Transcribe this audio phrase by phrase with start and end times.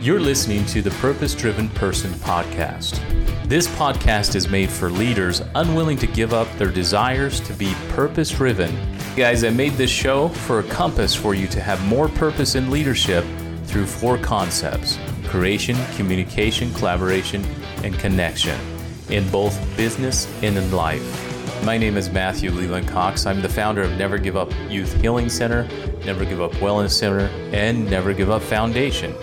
[0.00, 3.00] You're listening to the Purpose Driven Person podcast.
[3.48, 8.30] This podcast is made for leaders unwilling to give up their desires to be purpose
[8.30, 8.76] driven.
[9.16, 12.70] Guys, I made this show for a compass for you to have more purpose in
[12.70, 13.24] leadership
[13.64, 17.44] through four concepts creation, communication, collaboration,
[17.82, 18.60] and connection
[19.08, 21.64] in both business and in life.
[21.64, 23.26] My name is Matthew Leland Cox.
[23.26, 25.66] I'm the founder of Never Give Up Youth Healing Center,
[26.04, 29.14] Never Give Up Wellness Center, and Never Give Up Foundation.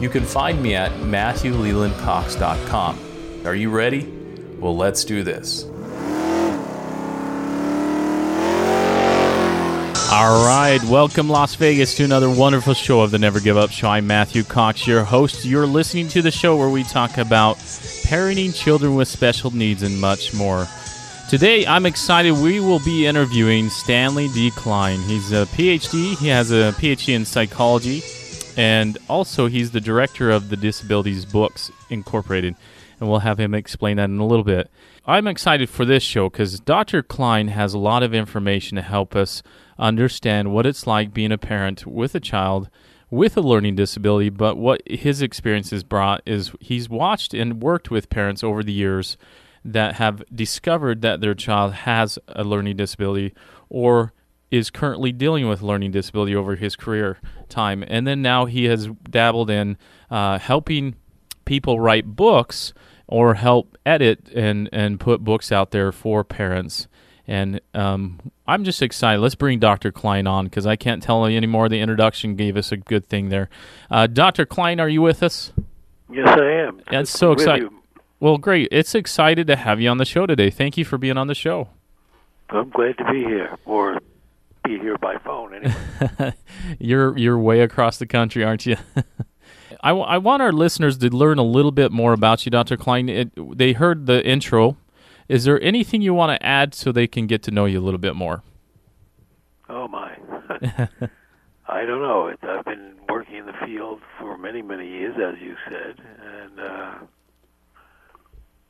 [0.00, 3.46] You can find me at MatthewLelandCox.com.
[3.46, 4.10] Are you ready?
[4.58, 5.66] Well, let's do this.
[10.12, 13.88] All right, welcome Las Vegas to another wonderful show of the Never Give Up Show.
[13.88, 15.44] I'm Matthew Cox, your host.
[15.44, 20.00] You're listening to the show where we talk about parenting children with special needs and
[20.00, 20.68] much more.
[21.28, 22.32] Today, I'm excited.
[22.32, 24.52] We will be interviewing Stanley D.
[24.52, 25.00] Klein.
[25.00, 26.16] He's a PhD.
[26.16, 28.02] He has a PhD in psychology,
[28.56, 32.56] and also he's the director of the Disabilities Books Incorporated.
[33.00, 34.70] And we'll have him explain that in a little bit.
[35.06, 37.02] I'm excited for this show because Dr.
[37.02, 39.42] Klein has a lot of information to help us
[39.78, 42.70] understand what it's like being a parent with a child
[43.10, 44.30] with a learning disability.
[44.30, 48.72] But what his experience has brought is he's watched and worked with parents over the
[48.72, 49.16] years
[49.64, 53.34] that have discovered that their child has a learning disability
[53.68, 54.12] or
[54.54, 57.84] is currently dealing with learning disability over his career time.
[57.86, 59.76] And then now he has dabbled in
[60.10, 60.94] uh, helping
[61.44, 62.72] people write books
[63.06, 66.86] or help edit and, and put books out there for parents.
[67.26, 69.20] And um, I'm just excited.
[69.20, 69.90] Let's bring Dr.
[69.90, 71.68] Klein on because I can't tell you anymore.
[71.68, 73.48] The introduction gave us a good thing there.
[73.90, 74.46] Uh, Dr.
[74.46, 75.52] Klein, are you with us?
[76.10, 76.80] Yes, I am.
[76.90, 77.70] That's so exciting.
[78.20, 78.68] Well, great.
[78.70, 80.50] It's excited to have you on the show today.
[80.50, 81.68] Thank you for being on the show.
[82.50, 83.98] I'm glad to be here, or
[84.64, 86.34] be here by phone anyway.
[86.78, 88.76] you're you're way across the country, aren't you?
[89.82, 92.76] I, w- I want our listeners to learn a little bit more about you, Dr.
[92.76, 93.08] Klein.
[93.08, 94.78] It, they heard the intro.
[95.28, 97.82] Is there anything you want to add so they can get to know you a
[97.84, 98.42] little bit more?
[99.68, 100.16] Oh my,
[101.68, 102.28] I don't know.
[102.28, 106.60] It, I've been working in the field for many many years, as you said, and.
[106.60, 106.94] Uh,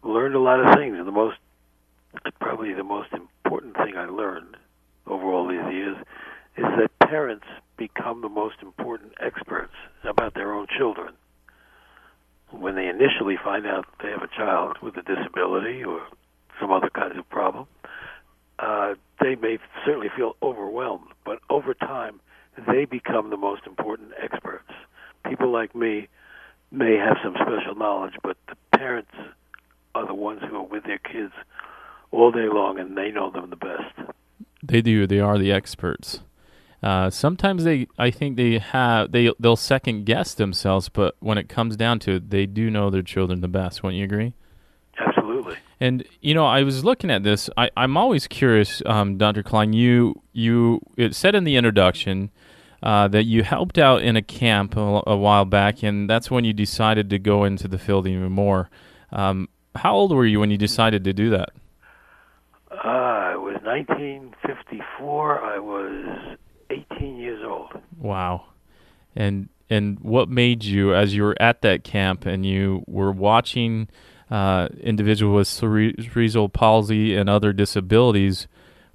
[0.05, 0.97] learned a lot of things.
[0.99, 1.39] And the most,
[2.41, 4.57] probably the most important thing I learned
[5.07, 5.97] over all these years
[6.57, 9.73] is that parents become the most important experts
[10.05, 11.15] about their own children.
[12.51, 16.01] When they initially find out they have a child with a disability or
[16.61, 17.67] some other kinds of problem,
[18.59, 22.21] uh, they may certainly feel overwhelmed, but over time,
[22.69, 24.71] they become the most important experts.
[25.29, 26.09] People like me
[26.71, 29.11] may have some special knowledge, but the parents
[29.95, 31.33] are the ones who are with their kids
[32.13, 34.15] all day long, and they know them the best.
[34.67, 35.07] They do.
[35.07, 36.21] They are the experts.
[36.83, 41.49] Uh, sometimes they, I think they have they they'll second guess themselves, but when it
[41.49, 43.83] comes down to it, they do know their children the best.
[43.83, 44.35] Wouldn't you agree?
[44.99, 45.57] Absolutely.
[45.81, 47.49] And you know, I was looking at this.
[47.57, 49.43] I, I'm always curious, um, Dr.
[49.43, 49.73] Klein.
[49.73, 52.31] You you it said in the introduction
[52.83, 56.45] uh, that you helped out in a camp a, a, while back, and that's when
[56.45, 58.69] you decided to go into the field even more.
[59.11, 61.49] Um, how old were you when you decided to do that?
[62.71, 63.04] Uh,
[63.65, 65.43] 1954.
[65.43, 66.37] I was
[66.71, 67.73] 18 years old.
[67.99, 68.47] Wow.
[69.17, 73.89] And and what made you, as you were at that camp and you were watching
[74.31, 78.47] uh, individuals with cerebral palsy and other disabilities,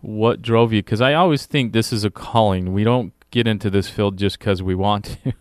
[0.02, 0.84] what drove you?
[0.84, 2.72] Because I always think this is a calling.
[2.72, 5.34] We don't get into this field just because we want to.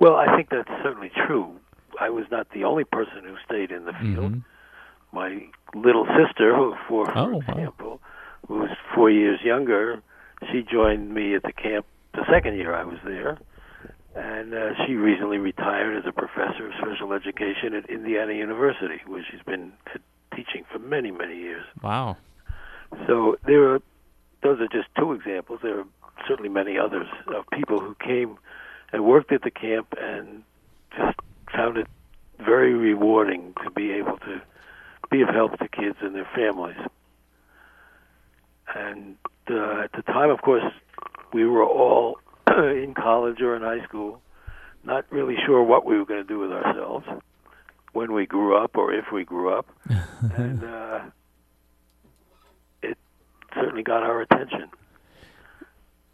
[0.00, 1.56] well, I think that's certainly true.
[2.00, 4.32] I was not the only person who stayed in the field.
[4.32, 4.38] Mm-hmm.
[5.12, 5.42] My
[5.74, 8.00] little sister, who, for oh, example, wow.
[8.48, 10.02] who was four years younger,
[10.50, 13.38] she joined me at the camp the second year I was there,
[14.14, 19.24] and uh, she recently retired as a professor of special education at Indiana University, where
[19.30, 19.72] she's been
[20.34, 21.64] teaching for many, many years.
[21.82, 22.16] Wow!
[23.06, 23.82] So there are
[24.42, 25.60] those are just two examples.
[25.62, 25.86] There are
[26.26, 28.38] certainly many others of people who came
[28.92, 30.42] and worked at the camp and
[30.96, 31.18] just
[31.54, 31.86] found it
[32.38, 34.40] very rewarding to be able to
[35.10, 36.78] be of help to kids and their families.
[38.74, 39.16] And
[39.50, 40.64] uh, at the time, of course,
[41.32, 42.18] we were all
[42.48, 44.22] in college or in high school,
[44.84, 47.06] not really sure what we were going to do with ourselves
[47.92, 49.66] when we grew up or if we grew up.
[50.36, 51.00] and uh,
[52.82, 52.96] it
[53.54, 54.70] certainly got our attention.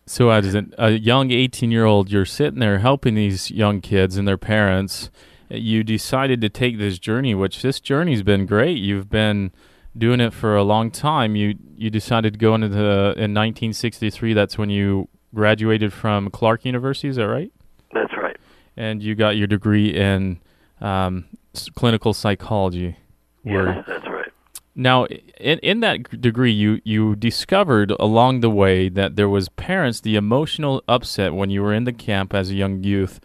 [0.08, 4.26] So, as a young 18 year old, you're sitting there helping these young kids and
[4.26, 5.10] their parents
[5.48, 8.78] you decided to take this journey, which this journey's been great.
[8.78, 9.52] You've been
[9.96, 11.37] doing it for a long time.
[11.37, 14.34] You you decided to go into the in 1963.
[14.34, 17.08] That's when you graduated from Clark University.
[17.08, 17.52] Is that right?
[17.93, 18.37] That's right.
[18.76, 20.38] and you got your degree in
[20.81, 21.26] um,
[21.75, 22.96] clinical psychology.
[23.44, 24.32] Yes, that's right.
[24.75, 30.00] Now, in, in that degree, you, you discovered along the way that there was parents,
[30.00, 33.19] the emotional upset when you were in the camp as a young youth,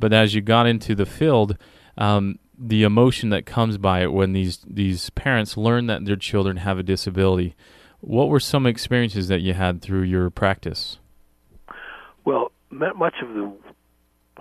[0.00, 1.56] but as you got into the field,
[1.98, 6.58] um, the emotion that comes by it when these these parents learn that their children
[6.58, 7.54] have a disability.
[8.00, 10.98] What were some experiences that you had through your practice?
[12.24, 13.52] Well, much of the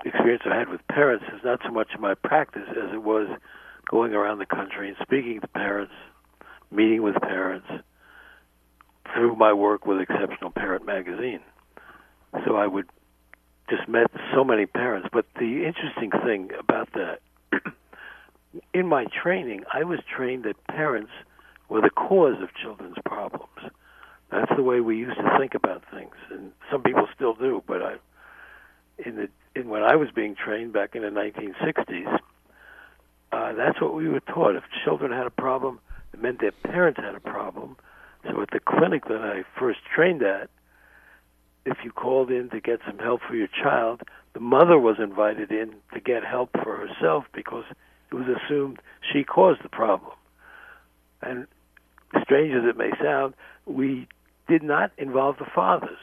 [0.05, 3.27] experience I had with parents is not so much my practice as it was
[3.89, 5.93] going around the country and speaking to parents
[6.71, 7.67] meeting with parents
[9.13, 11.39] through my work with Exceptional Parent Magazine.
[12.45, 12.87] So I would
[13.69, 15.07] just met so many parents.
[15.11, 17.19] But the interesting thing about that,
[18.73, 21.11] in my training, I was trained that parents
[21.69, 23.71] were the cause of children's problems.
[24.31, 27.63] That's the way we used to think about things, and some people still do.
[27.65, 27.95] But I,
[29.03, 32.19] in the in when I was being trained back in the 1960s,
[33.31, 34.55] uh, that's what we were taught.
[34.55, 35.79] If children had a problem,
[36.13, 37.77] it meant their parents had a problem.
[38.29, 40.49] So at the clinic that I first trained at,
[41.69, 44.01] if you called in to get some help for your child,
[44.33, 47.65] the mother was invited in to get help for herself because
[48.11, 48.79] it was assumed
[49.13, 50.11] she caused the problem.
[51.21, 51.47] And
[52.21, 53.33] strange as it may sound,
[53.65, 54.07] we
[54.47, 55.99] did not involve the fathers,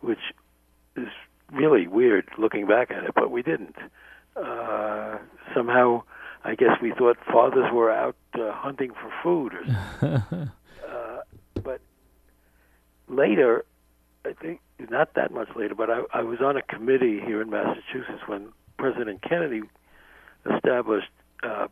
[0.00, 0.18] which
[0.96, 1.08] is
[1.52, 3.76] really weird looking back at it, but we didn't.
[4.36, 5.18] Uh,
[5.54, 6.02] somehow
[6.44, 9.52] I guess we thought fathers were out uh, hunting for food.
[9.54, 10.52] Or,
[10.88, 11.18] uh,
[11.62, 11.80] but
[13.08, 13.64] later,
[14.24, 17.50] I think not that much later, but I, I was on a committee here in
[17.50, 19.62] Massachusetts when President Kennedy
[20.54, 21.08] established
[21.42, 21.68] uh,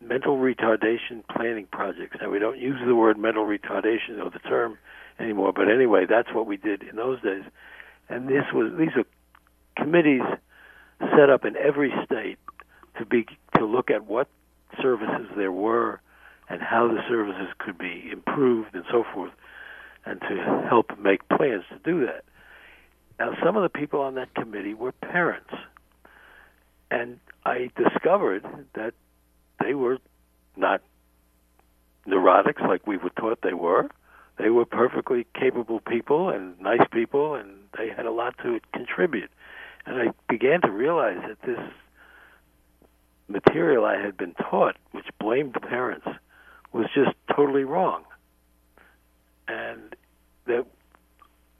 [0.00, 2.16] mental retardation planning projects.
[2.20, 4.78] Now we don't use the word mental retardation or the term
[5.18, 7.42] anymore, but anyway, that's what we did in those days.
[8.08, 9.04] And this was these are
[9.76, 10.22] committees
[11.16, 12.38] set up in every state
[12.98, 13.26] to be
[13.56, 14.28] to look at what
[14.80, 16.00] services there were
[16.48, 19.32] and how the services could be improved and so forth,
[20.04, 22.24] and to help make plans to do that.
[23.18, 25.52] Now, some of the people on that committee were parents,
[26.90, 28.44] and I discovered
[28.74, 28.94] that
[29.62, 29.98] they were
[30.56, 30.80] not
[32.06, 33.88] neurotics like we were taught they were.
[34.38, 39.30] They were perfectly capable people and nice people, and they had a lot to contribute.
[39.84, 41.60] And I began to realize that this
[43.28, 46.06] material I had been taught, which blamed the parents,
[46.72, 48.04] was just totally wrong.
[49.50, 49.96] And
[50.46, 50.66] that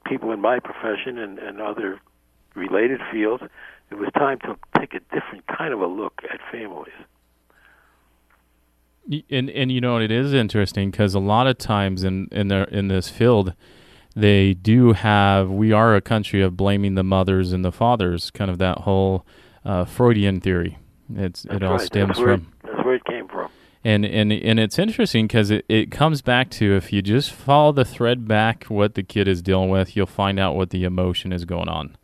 [0.06, 2.00] people in my profession and, and other
[2.54, 3.42] related fields,
[3.90, 6.92] it was time to take a different kind of a look at families.
[9.30, 12.64] And and you know it is interesting because a lot of times in in their
[12.64, 13.54] in this field,
[14.14, 18.50] they do have we are a country of blaming the mothers and the fathers, kind
[18.50, 19.26] of that whole
[19.64, 20.78] uh, Freudian theory
[21.16, 21.80] it's that's it all right.
[21.80, 22.52] stems from.
[22.62, 23.50] That's where it came from.
[23.82, 27.72] And and and it's interesting because it, it comes back to if you just follow
[27.72, 31.32] the thread back what the kid is dealing with, you'll find out what the emotion
[31.32, 31.96] is going on.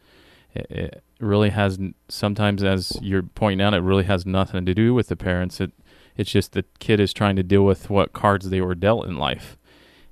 [0.55, 1.79] It, it really has
[2.09, 5.61] sometimes, as you're pointing out, it really has nothing to do with the parents.
[5.61, 5.73] It
[6.17, 9.19] it's just the kid is trying to deal with what cards they were dealt in
[9.19, 9.59] life.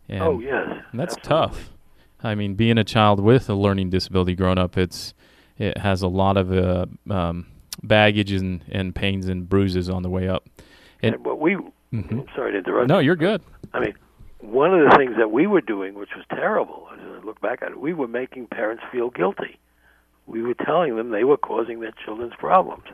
[0.06, 1.28] And, oh yes, that's absolutely.
[1.28, 1.70] tough.
[2.22, 5.14] I mean, being a child with a learning disability growing up, it's
[5.58, 7.46] it has a lot of uh, um,
[7.82, 10.48] baggage and, and pains and bruises on the way up.
[11.04, 11.56] And, and what we,
[11.92, 12.26] Mhm.
[12.34, 12.88] Sorry to interrupt.
[12.88, 13.06] No, you.
[13.06, 13.40] you're good.
[13.72, 13.94] I mean,
[14.40, 17.62] one of the things that we were doing, which was terrible, as I look back
[17.62, 19.58] at it, we were making parents feel guilty.
[20.26, 22.84] We were telling them they were causing their children's problems.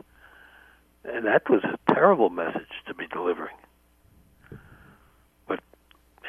[1.03, 3.55] And that was a terrible message to be delivering.
[5.47, 5.59] But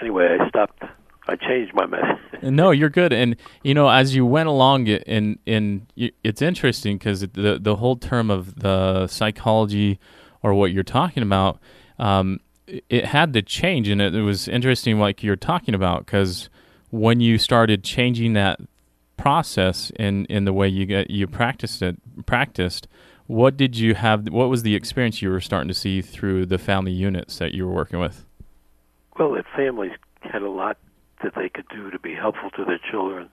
[0.00, 0.82] anyway, I stopped.
[1.28, 2.18] I changed my message.
[2.42, 3.12] No, you're good.
[3.12, 5.86] And you know, as you went along, it and and
[6.24, 10.00] it's interesting because the the whole term of the psychology
[10.42, 11.58] or what you're talking about,
[11.98, 16.48] um, it- had to change, and it, it was interesting, like you're talking about, because
[16.90, 18.60] when you started changing that
[19.16, 21.96] process in in the way you get you practiced it
[22.26, 22.88] practiced.
[23.28, 24.26] What did you have?
[24.28, 27.66] What was the experience you were starting to see through the family units that you
[27.66, 28.26] were working with?
[29.16, 30.76] Well, that families had a lot
[31.22, 33.28] that they could do to be helpful to their children,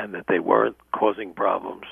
[0.00, 1.84] and that they weren't causing problems.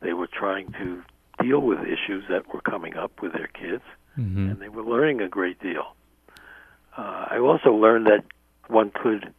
[0.00, 1.02] They were trying to
[1.42, 3.82] deal with issues that were coming up with their kids,
[4.18, 4.48] Mm-hmm.
[4.48, 5.94] and they were learning a great deal.
[6.96, 8.24] Uh, I also learned that
[8.68, 9.34] one could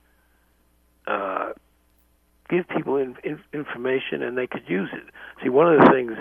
[1.07, 1.53] uh,
[2.47, 5.01] give people in, in, information and they could use it.
[5.41, 6.13] See, one of the things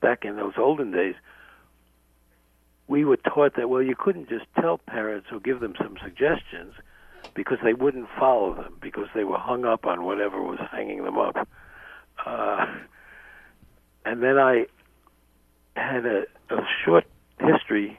[0.00, 1.14] back in those olden days,
[2.88, 6.72] we were taught that well, you couldn't just tell parents or give them some suggestions
[7.34, 11.18] because they wouldn't follow them because they were hung up on whatever was hanging them
[11.18, 11.46] up.
[12.24, 12.66] Uh,
[14.06, 14.64] and then I
[15.76, 17.04] had a, a short
[17.40, 17.98] history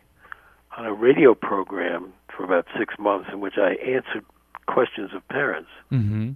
[0.77, 4.25] on a radio program for about six months in which I answered
[4.67, 6.31] questions of parents Mm-hmm.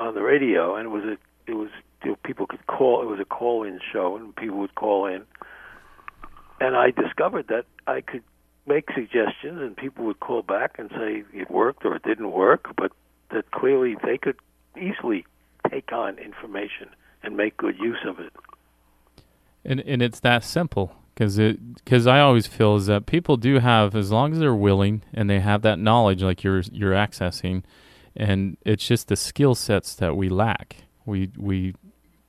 [0.00, 1.16] on the radio, and it was a
[1.50, 1.70] it was
[2.04, 3.02] you know, people could call.
[3.02, 5.22] It was a call-in show, and people would call in,
[6.60, 8.24] and I discovered that I could
[8.66, 12.74] make suggestions, and people would call back and say it worked or it didn't work,
[12.76, 12.90] but
[13.30, 14.36] that clearly they could
[14.76, 15.24] easily
[15.70, 16.88] take on information
[17.22, 18.32] and make good use of it.
[19.66, 23.58] And and it's that simple because it because I always feel is that people do
[23.58, 27.64] have as long as they're willing and they have that knowledge like you're you're accessing,
[28.14, 30.84] and it's just the skill sets that we lack.
[31.04, 31.74] We we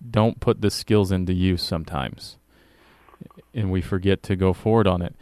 [0.10, 2.38] don't put the skills into use sometimes,
[3.54, 5.16] and we forget to go forward on it.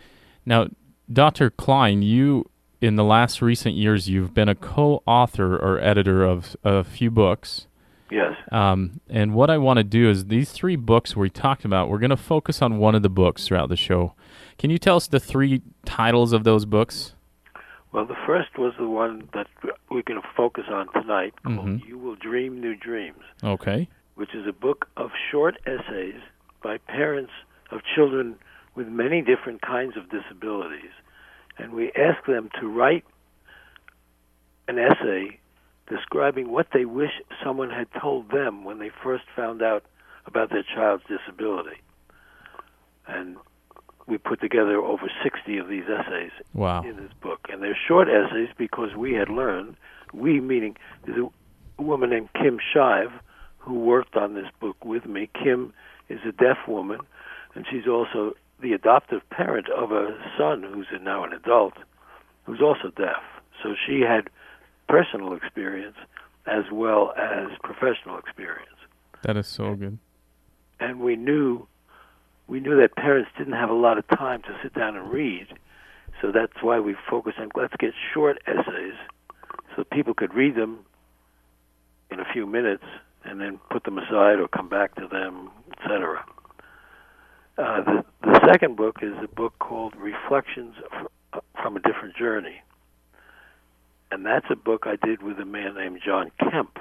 [0.45, 0.67] Now,
[1.12, 1.50] Dr.
[1.50, 6.84] Klein, you in the last recent years you've been a co-author or editor of a
[6.84, 7.67] few books.
[8.12, 8.34] Yes.
[8.52, 11.98] Um, and what I want to do is these three books we talked about, we're
[12.00, 14.14] going to focus on one of the books throughout the show.
[14.60, 17.14] Can you tell us the three titles of those books?
[17.92, 19.48] Well, the first was the one that
[19.90, 21.88] we're going to focus on tonight called Mhm.
[21.88, 23.88] You Will Dream New Dreams, Okay.
[24.16, 26.22] which is a book of short essays
[26.62, 27.32] by parents
[27.72, 28.36] of children
[28.76, 30.92] with many different kinds of disabilities.
[31.58, 33.06] And we ask them to write
[34.68, 35.40] an essay
[35.88, 37.12] describing what they wish
[37.44, 39.84] someone had told them when they first found out
[40.25, 41.77] about their child's disability.
[43.08, 43.38] And
[44.08, 46.82] we put together over 60 of these essays Wow.
[46.84, 47.48] in this book.
[47.51, 49.75] And they're short essays because we had learned,
[50.13, 50.75] we meaning
[51.06, 51.24] there's
[51.77, 53.12] a woman named Kim Schive
[53.60, 55.30] who worked on this book with me.
[55.34, 55.74] Kim
[56.10, 57.00] is a deaf woman,
[57.56, 61.74] and she's also the adoptive parent of a son who's now an adult
[62.46, 63.22] who's also deaf.
[63.63, 64.30] So she had
[64.88, 65.98] personal experience
[66.48, 68.70] as well as professional experience.
[69.24, 69.98] That is so good.
[70.80, 71.68] And we knew
[72.48, 75.48] we knew that parents didn't have a lot of time to sit down and read.
[76.22, 78.94] So that's why we focused on let's get short essays
[79.75, 80.80] so people could read them
[82.12, 82.84] in a few minutes
[83.24, 86.24] and then put them aside or come back to them, etc.
[87.58, 90.75] Uh, the, the second book is a book called Reflections
[91.62, 92.62] from a Different Journey.
[94.15, 96.79] And that's a book I did with a man named John Kemp,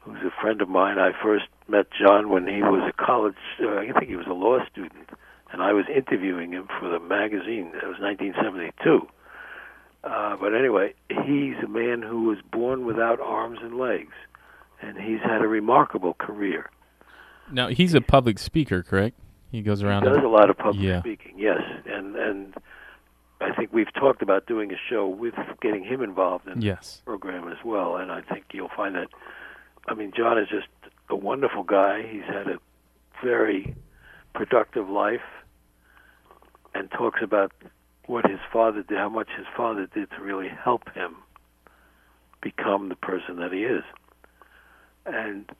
[0.00, 0.98] who's a friend of mine.
[0.98, 4.34] I first met John when he was a college, uh, I think he was a
[4.34, 5.08] law student,
[5.52, 7.68] and I was interviewing him for the magazine.
[7.68, 9.08] It was 1972.
[10.04, 14.12] Uh, but anyway, he's a man who was born without arms and legs,
[14.82, 16.68] and he's had a remarkable career.
[17.50, 19.18] Now, he's a public speaker, correct?
[19.50, 20.02] He goes around.
[20.02, 21.00] He does and- a lot of public Yeah.
[21.00, 22.54] speaking, yes, and and
[23.44, 26.96] I think we've talked about doing a show with getting him involved in yes.
[26.96, 29.08] the program as well, and I think you'll find that.
[29.86, 30.68] I mean, John is just
[31.10, 32.02] a wonderful guy.
[32.10, 32.58] He's had a
[33.22, 33.74] very
[34.34, 35.20] productive life,
[36.74, 37.52] and talks about
[38.06, 41.16] what his father did, how much his father did to really help him
[42.40, 43.84] become the person that he is.
[45.06, 45.50] And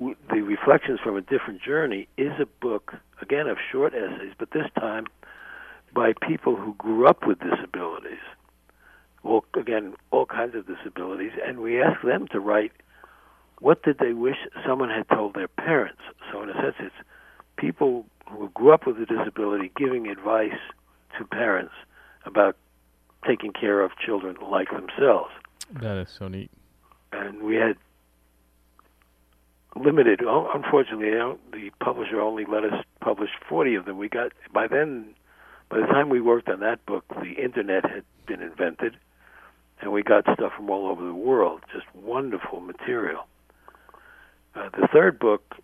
[0.00, 4.66] the Reflections from a Different Journey is a book, again, of short essays, but this
[4.78, 5.06] time
[5.94, 8.18] by people who grew up with disabilities.
[9.22, 12.72] Well, again, all kinds of disabilities, and we ask them to write
[13.60, 14.36] what did they wish
[14.66, 16.02] someone had told their parents.
[16.30, 16.94] So, in a sense, it's
[17.56, 20.58] people who grew up with a disability giving advice
[21.18, 21.72] to parents
[22.26, 22.56] about
[23.26, 25.30] taking care of children like themselves
[25.72, 26.50] That is so neat.
[27.12, 27.76] and we had
[29.76, 30.20] limited.
[30.24, 31.10] oh, Unfortunately,
[31.52, 33.98] the publisher only let us publish 40 of them.
[33.98, 35.14] We got by then,
[35.74, 38.96] by the time we worked on that book, the internet had been invented,
[39.80, 41.62] and we got stuff from all over the world.
[41.72, 43.26] Just wonderful material.
[44.54, 45.56] Uh, the third book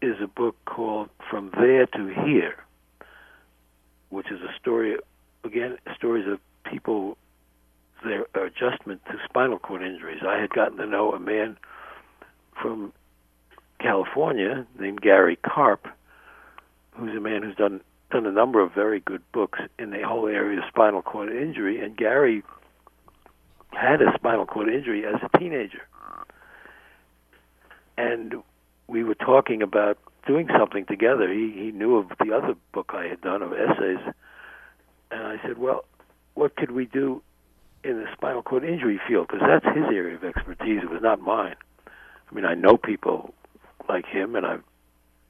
[0.00, 2.64] is a book called From There to Here,
[4.08, 4.96] which is a story,
[5.44, 7.16] again, stories of people
[8.04, 10.22] their adjustment to spinal cord injuries.
[10.26, 11.56] I had gotten to know a man
[12.60, 12.92] from
[13.78, 15.86] California named Gary Karp,
[16.96, 20.26] who's a man who's done done a number of very good books in the whole
[20.26, 21.80] area of spinal cord injury.
[21.80, 22.42] And Gary
[23.70, 25.82] had a spinal cord injury as a teenager,
[27.96, 28.34] and
[28.86, 31.32] we were talking about doing something together.
[31.32, 34.14] He he knew of the other book I had done of essays,
[35.10, 35.84] and I said, "Well,
[36.34, 37.22] what could we do
[37.84, 40.80] in the spinal cord injury field because that's his area of expertise.
[40.82, 41.56] It was not mine.
[41.86, 43.34] I mean, I know people
[43.88, 44.62] like him, and I've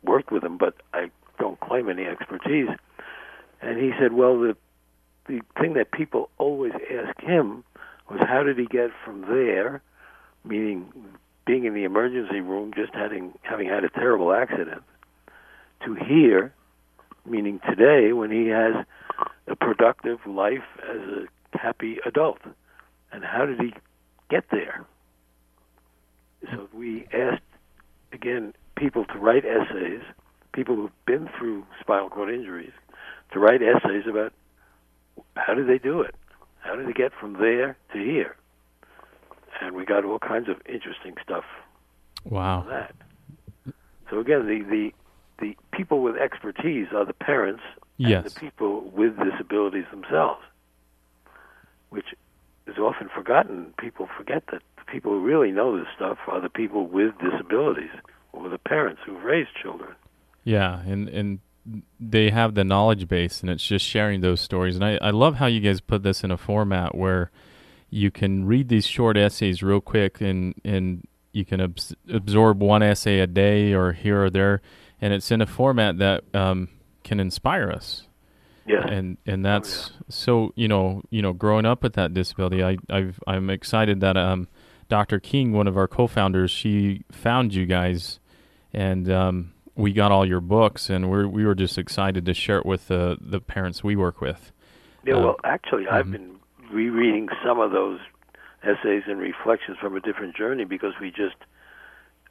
[0.02, 1.10] worked with him, but I
[1.42, 2.68] don't claim any expertise.
[3.60, 4.56] And he said, well, the
[5.26, 7.64] the thing that people always ask him
[8.10, 9.82] was, how did he get from there,
[10.44, 10.92] meaning
[11.46, 14.82] being in the emergency room, just having having had a terrible accident,
[15.84, 16.54] to here,
[17.26, 18.86] meaning today when he has
[19.48, 22.38] a productive life as a happy adult.
[23.10, 23.74] And how did he
[24.30, 24.84] get there?
[26.52, 27.42] So we asked,
[28.12, 30.02] again, people to write essays,
[30.52, 32.72] people who've been through spinal cord injuries,
[33.32, 34.32] to write essays about
[35.36, 36.14] how did they do it?
[36.60, 38.36] How did they get from there to here?
[39.60, 41.44] And we got all kinds of interesting stuff
[42.24, 42.64] Wow.
[42.68, 42.94] that.
[44.10, 44.92] So again, the, the
[45.40, 47.62] the people with expertise are the parents
[47.98, 48.24] Yes.
[48.24, 50.42] and the people with disabilities themselves,
[51.90, 52.06] which
[52.66, 53.74] is often forgotten.
[53.78, 57.90] People forget that the people who really know this stuff are the people with disabilities
[58.32, 59.94] or the parents who've raised children.
[60.44, 61.40] Yeah, and and
[62.00, 64.74] they have the knowledge base, and it's just sharing those stories.
[64.74, 67.30] And I, I love how you guys put this in a format where
[67.90, 72.82] you can read these short essays real quick, and and you can abs- absorb one
[72.82, 74.60] essay a day or here or there,
[75.00, 76.68] and it's in a format that um,
[77.04, 78.08] can inspire us.
[78.66, 78.86] Yes.
[78.88, 83.20] And and that's so you know you know growing up with that disability, I I've,
[83.26, 84.48] I'm excited that um,
[84.88, 85.20] Dr.
[85.20, 88.20] King, one of our co-founders, she found you guys,
[88.72, 92.58] and um, we got all your books, and we're we were just excited to share
[92.58, 94.52] it with the the parents we work with.
[95.04, 96.12] Yeah, Uh, well, actually, I've mhm.
[96.12, 96.36] been
[96.72, 98.00] rereading some of those
[98.62, 101.36] essays and reflections from a different journey because we just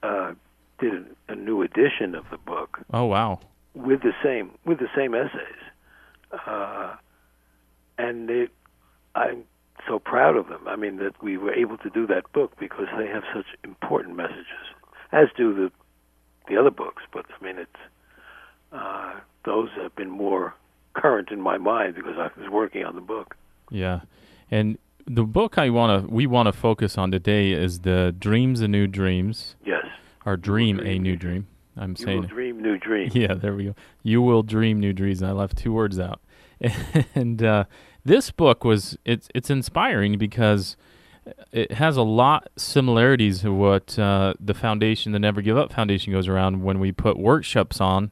[0.03, 0.33] uh,
[0.79, 0.93] did
[1.27, 3.39] a, a new edition of the book Oh wow!
[3.73, 5.61] with the same with the same essays,
[6.47, 6.95] uh,
[7.97, 8.47] and they,
[9.15, 9.43] I'm
[9.87, 10.67] so proud of them.
[10.67, 14.15] I mean that we were able to do that book because they have such important
[14.15, 14.65] messages,
[15.11, 15.71] as do the
[16.51, 17.03] the other books.
[17.11, 17.81] But I mean, it's
[18.71, 20.53] uh, those have been more
[20.93, 23.35] current in my mind because I was working on the book.
[23.69, 24.01] Yeah,
[24.49, 24.77] and
[25.07, 28.67] the book I want to we want to focus on today is the Dreams a
[28.67, 29.85] New Dreams, Yes,
[30.25, 31.47] or Dream a dream New new Dream.
[31.77, 33.15] I'm you saying will dream new dreams.
[33.15, 33.75] Yeah, there we go.
[34.03, 35.23] You will dream new dreams.
[35.23, 36.21] I left two words out.
[37.15, 37.63] And uh,
[38.05, 40.75] this book was it's it's inspiring because
[41.51, 46.11] it has a lot similarities to what uh, the foundation, the Never Give Up Foundation,
[46.11, 48.11] goes around when we put workshops on,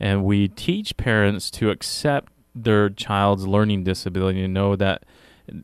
[0.00, 5.04] and we teach parents to accept their child's learning disability and know that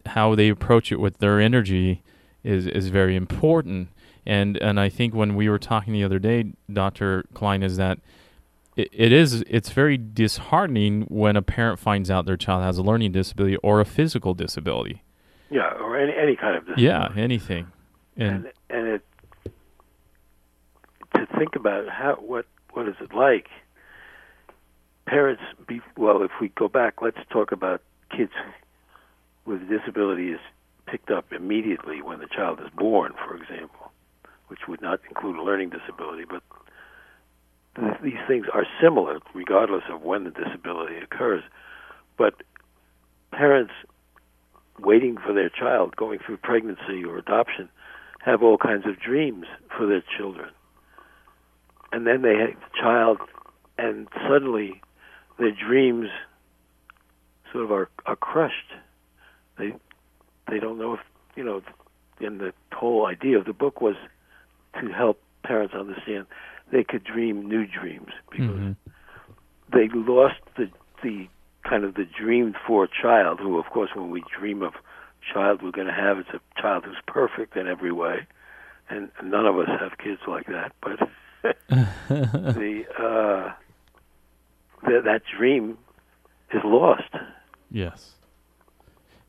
[0.06, 2.02] how they approach it with their energy
[2.42, 3.88] is is very important.
[4.26, 7.98] And and I think when we were talking the other day, Doctor Klein, is that
[8.76, 12.82] it, it is it's very disheartening when a parent finds out their child has a
[12.82, 15.02] learning disability or a physical disability.
[15.50, 16.84] Yeah, or any any kind of disability.
[16.84, 17.70] Yeah, anything.
[18.16, 19.02] And and and it
[21.14, 23.48] to think about how what what is it like
[25.06, 28.32] parents be well if we go back let's talk about kids
[29.44, 30.38] with disabilities
[30.86, 33.92] picked up immediately when the child is born for example
[34.48, 36.42] which would not include a learning disability but
[37.76, 41.42] th- these things are similar regardless of when the disability occurs
[42.16, 42.34] but
[43.30, 43.72] parents
[44.84, 47.68] waiting for their child going through pregnancy or adoption
[48.24, 50.50] have all kinds of dreams for their children.
[51.92, 53.18] And then they have a child,
[53.78, 54.80] and suddenly
[55.38, 56.08] their dreams
[57.52, 58.72] sort of are, are crushed.
[59.58, 59.72] They
[60.50, 61.00] they don't know if
[61.36, 61.62] you know.
[62.20, 63.96] And the whole idea of the book was
[64.80, 66.26] to help parents understand
[66.72, 68.76] they could dream new dreams because Mhm.
[69.72, 70.70] they lost the
[71.02, 71.28] the
[71.68, 74.74] kind of the dreamed for child who of course when we dream of
[75.32, 78.26] child we're going to have it's a child who's perfect in every way
[78.90, 80.98] and none of us have kids like that but
[81.68, 83.52] the uh
[84.86, 85.78] that that dream
[86.52, 87.10] is lost
[87.74, 88.12] Yes.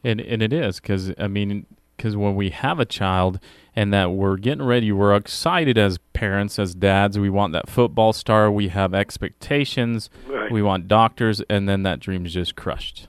[0.04, 1.66] And and it is cuz I mean
[2.06, 3.40] cuz when we have a child
[3.76, 8.14] and that we're getting ready we're excited as parents as dads we want that football
[8.14, 13.08] star we have expectations right we want doctors and then that dream is just crushed.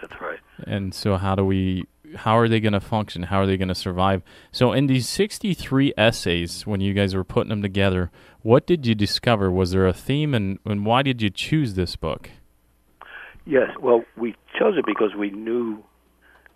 [0.00, 1.84] that's right And so how do we
[2.16, 3.24] how are they going to function?
[3.24, 4.22] How are they going to survive?
[4.50, 8.10] So in these 63 essays when you guys were putting them together,
[8.40, 9.50] what did you discover?
[9.50, 12.30] Was there a theme and and why did you choose this book?
[13.44, 15.82] Yes, well, we chose it because we knew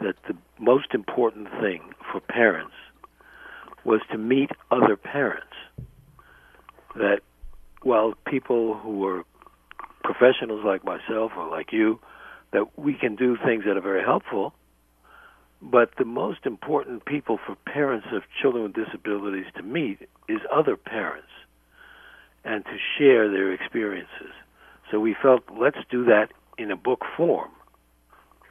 [0.02, 2.74] that the most important thing for parents
[3.84, 5.54] was to meet other parents.
[6.94, 7.20] That
[7.82, 9.24] while people who are
[10.04, 11.98] professionals like myself or like you,
[12.52, 14.52] that we can do things that are very helpful,
[15.60, 20.76] but the most important people for parents of children with disabilities to meet is other
[20.76, 21.28] parents
[22.44, 24.32] and to share their experiences.
[24.90, 27.50] So we felt let's do that in a book form.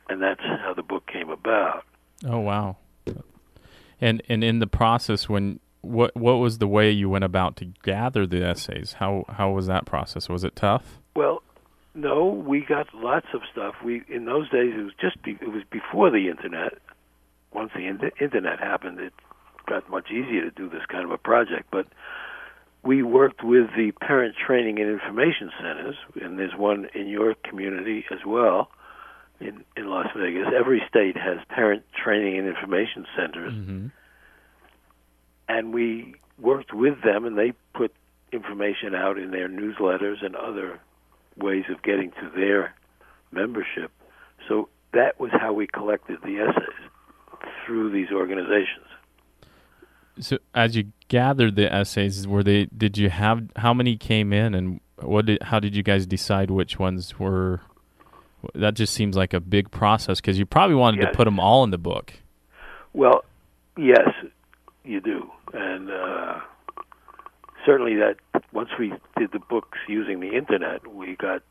[0.09, 1.83] And that's how the book came about.
[2.25, 2.77] Oh wow.
[3.99, 7.65] And and in the process when what what was the way you went about to
[7.83, 8.93] gather the essays?
[8.93, 10.29] How how was that process?
[10.29, 10.99] Was it tough?
[11.15, 11.43] Well,
[11.93, 13.75] no, we got lots of stuff.
[13.83, 16.73] We in those days it was just be, it was before the internet.
[17.53, 19.13] Once the in- internet happened, it
[19.67, 21.65] got much easier to do this kind of a project.
[21.71, 21.87] But
[22.83, 28.05] we worked with the parent training and information centers, and there's one in your community
[28.11, 28.69] as well
[29.41, 30.47] in in Las Vegas.
[30.57, 33.87] Every state has parent training and information centers, Mm-hmm.
[35.49, 37.93] and we worked with them, and they put
[38.31, 40.79] information out in their newsletters and other
[41.37, 42.73] ways of getting to their
[43.31, 43.91] membership.
[44.47, 46.89] So that was how we collected the essays
[47.65, 48.85] through these organizations.
[50.19, 52.65] So as you gathered the essays, were they?
[52.65, 55.25] Did you have how many came in, and what?
[55.25, 57.61] Did, how did you guys decide which ones were?
[58.55, 61.11] That just seems like a big process because you probably wanted Yes.
[61.11, 62.13] to put them all in the book.
[62.93, 63.23] Well,
[63.77, 64.09] yes,
[64.83, 66.39] you do, and uh,
[67.65, 68.15] certainly that
[68.51, 71.41] once we did the books using the internet, we got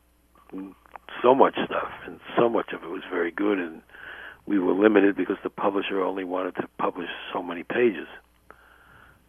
[1.21, 3.81] so much stuff, and so much of it was very good, and
[4.45, 8.07] we were limited because the publisher only wanted to publish so many pages,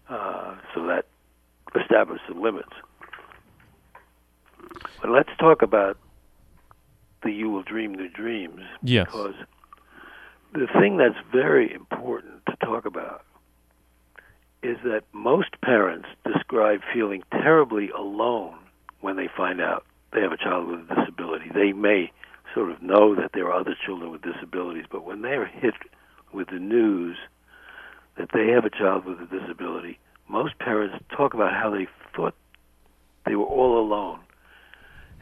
[0.08, 1.06] uh, so that
[1.80, 2.72] established the limits.
[5.00, 5.96] But let's talk about
[7.22, 9.06] the "You Will Dream New Dreams." Yes.
[9.06, 9.34] because
[10.52, 13.24] the thing that's very important to talk about
[14.62, 18.58] is that most parents describe feeling terribly alone
[19.00, 21.50] when they find out they have a child with a disability.
[21.52, 22.12] They may
[22.54, 25.74] sort of know that there are other children with disabilities, but when they're hit
[26.32, 27.16] with the news
[28.16, 32.34] that they have a child with a disability, most parents talk about how they thought
[33.26, 34.20] they were all alone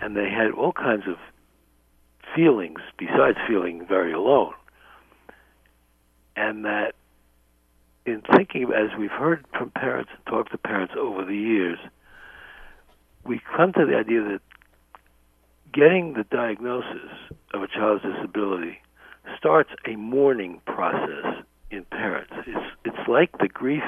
[0.01, 1.17] and they had all kinds of
[2.35, 4.55] feelings besides feeling very alone.
[6.37, 6.95] And that
[8.07, 11.79] in thinking, as we've heard from parents and talked to parents over the years,
[13.25, 14.41] we come to the idea that
[15.73, 17.11] getting the diagnosis
[17.53, 18.79] of a child's disability
[19.37, 22.33] starts a mourning process in parents.
[22.47, 23.83] It's it's like the grief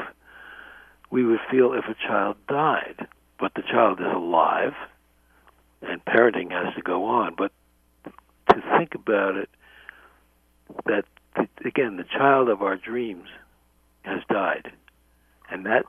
[1.11, 3.07] we would feel if a child died,
[3.41, 4.75] but the child is alive
[5.83, 7.35] and parenting has to go on.
[7.37, 7.53] But
[8.55, 9.49] to think about it,
[10.87, 11.05] that
[11.65, 13.29] again, the child of our dreams
[14.03, 14.73] has died,
[15.51, 15.85] and that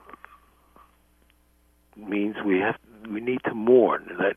[1.95, 2.75] means we have
[3.09, 4.05] we need to mourn.
[4.19, 4.35] That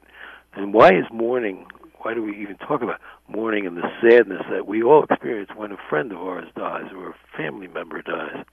[0.54, 1.66] and why is mourning?
[1.98, 5.72] Why do we even talk about mourning and the sadness that we all experience when
[5.72, 8.44] a friend of ours dies or a family member dies?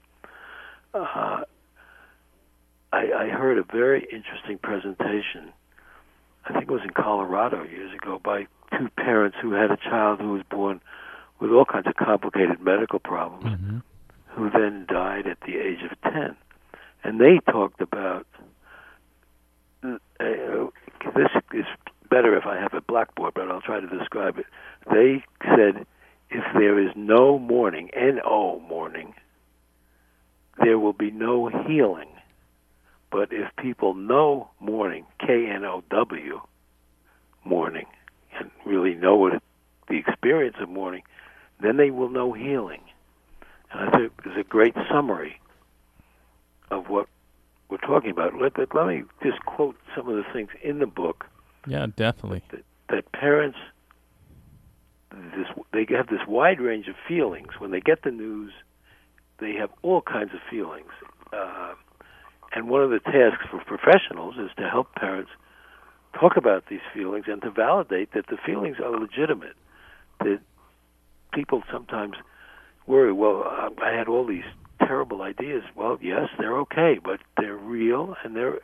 [0.92, 1.42] Uh,
[2.92, 5.52] I, I heard a very interesting presentation.
[6.44, 8.46] I think it was in Colorado years ago by
[8.78, 10.80] two parents who had a child who was born
[11.40, 13.78] with all kinds of complicated medical problems, Mm-hmm.
[14.28, 16.36] who then died at the age of 10.
[17.02, 18.26] And they talked about
[19.84, 19.96] uh,
[21.14, 21.66] this is
[22.10, 24.46] better if I have a blackboard, but I'll try to describe it.
[24.90, 25.86] They said
[26.30, 29.14] if there is no mourning, N O mourning,
[30.62, 32.08] there will be no healing.
[33.10, 36.40] But if people know mourning, K N O W,
[37.44, 37.86] mourning,
[38.38, 39.42] and really know what it,
[39.88, 41.02] the experience of mourning,
[41.60, 42.80] then they will know healing.
[43.72, 45.40] And I think it's a great summary
[46.70, 47.08] of what
[47.68, 48.34] we're talking about.
[48.40, 51.26] Let, let, let me just quote some of the things in the book
[51.66, 52.42] Yeah, definitely.
[52.50, 53.58] that, that parents
[55.36, 58.52] this they have this wide range of feelings when they get the news.
[59.38, 60.90] They have all kinds of feelings,
[61.32, 61.74] uh,
[62.54, 65.30] and one of the tasks for professionals is to help parents
[66.18, 69.56] talk about these feelings and to validate that the feelings are legitimate.
[70.20, 70.40] That
[71.32, 72.14] people sometimes
[72.86, 73.12] worry.
[73.12, 74.44] Well, I had all these
[74.80, 75.62] terrible ideas.
[75.74, 78.60] Well, yes, they're okay, but they're real and they're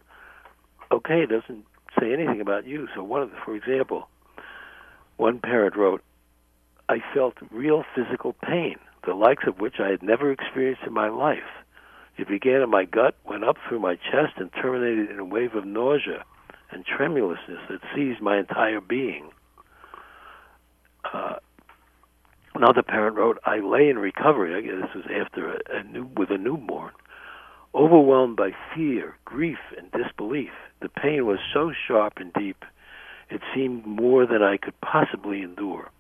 [0.93, 1.23] okay.
[1.23, 1.65] It doesn't
[1.99, 2.89] say anything about you.
[2.95, 4.09] So one of the, for example,
[5.17, 6.03] one parent wrote,
[6.89, 11.09] I felt real physical pain, the likes of which I had never experienced in my
[11.09, 11.39] life.
[12.17, 15.55] It began in my gut, went up through my chest, and terminated in a wave
[15.55, 16.25] of nausea
[16.73, 19.31] and tremulousness that seized my entire being.
[21.13, 21.37] Uh,
[22.55, 24.55] another parent wrote, I lay in recovery.
[24.55, 26.93] I guess this was after a, a new, with a newborn,
[27.75, 30.51] overwhelmed by fear, grief, and disbelief.
[30.81, 32.65] The pain was so sharp and deep,
[33.31, 35.91] it seemed more than I could possibly endure.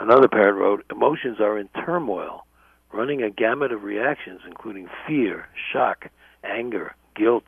[0.00, 2.46] Another parent wrote, Emotions are in turmoil,
[2.92, 6.06] running a gamut of reactions, including fear, shock,
[6.44, 7.44] anger, guilt,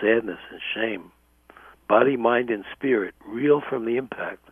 [0.00, 1.10] sadness, and shame.
[1.90, 4.48] Body, mind, and spirit reel from the impact.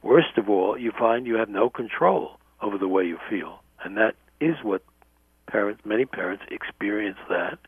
[0.00, 3.58] Worst of all, you find you have no control over the way you feel.
[3.82, 4.84] And that is what
[5.48, 7.58] parents, many parents experience that.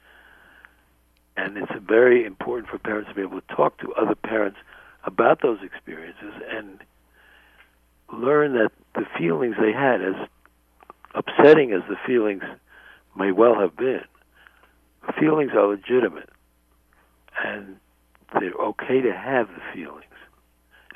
[1.37, 4.59] And it's very important for parents to be able to talk to other parents
[5.03, 6.79] about those experiences and
[8.13, 10.15] learn that the feelings they had, as
[11.17, 12.45] upsetting as the feelings
[13.17, 14.05] may well have been,
[15.19, 16.29] feelings are legitimate
[17.45, 17.77] and
[18.39, 20.05] they're okay to have the feelings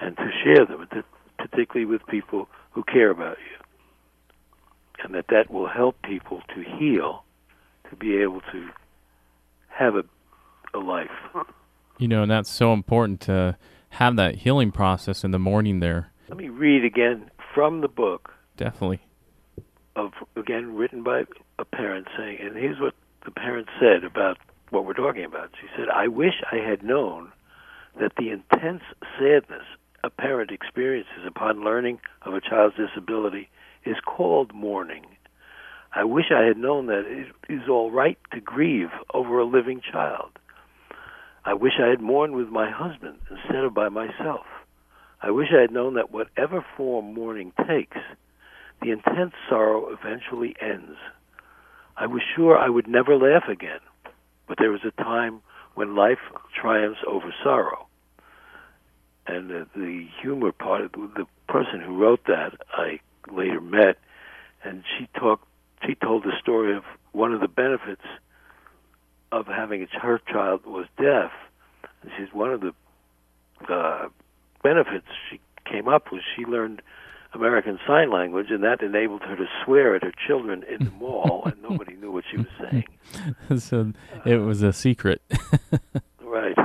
[0.01, 0.87] and to share them,
[1.39, 5.05] particularly with people who care about you.
[5.05, 7.25] And that that will help people to heal,
[7.91, 8.69] to be able to
[9.69, 10.05] have a,
[10.73, 11.11] a life.
[11.99, 13.57] You know, and that's so important to
[13.91, 16.11] have that healing process in the mourning there.
[16.29, 18.33] Let me read again from the book.
[18.57, 19.01] Definitely.
[19.97, 21.25] Of again written by
[21.59, 22.95] a parent saying, and here's what
[23.25, 24.39] the parent said about
[24.75, 25.51] what we're talking about.
[25.61, 27.33] She said, "I wish I had known
[27.99, 28.83] that the intense
[29.19, 29.65] sadness
[30.05, 33.49] a parent experiences upon learning of a child's disability
[33.87, 35.07] is called mourning.
[35.95, 39.81] I wish I had known that it is all right to grieve over a living
[39.81, 40.31] child.
[41.45, 44.45] I wish I had mourned with my husband instead of by myself.
[45.23, 47.99] I wish I had known that whatever form mourning takes,
[48.83, 50.99] the intense sorrow eventually ends.
[51.97, 53.81] I was sure I would never laugh again,
[54.47, 55.41] but there was a time
[55.75, 56.19] when life
[56.61, 57.87] triumphs over sorrow.
[59.27, 63.01] And the, the humor part the person who wrote that, I
[63.33, 63.97] later met,
[64.63, 65.47] and she talked.
[65.87, 68.05] She told the story of one of the benefits
[69.33, 71.31] of having a, her child was deaf.
[72.03, 72.75] And she's one of the
[73.69, 74.09] uh,
[74.63, 76.23] benefits she came up with.
[76.37, 76.83] She learned
[77.35, 81.43] American Sign Language, and that enabled her to swear at her children in the mall,
[81.45, 82.85] and nobody knew what she was saying.
[83.59, 83.93] so
[84.25, 85.23] it was a secret.
[86.23, 86.57] right.